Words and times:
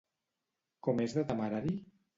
Com 0.89 1.05
és 1.07 1.17
de 1.19 1.27
temerari? 1.31 1.81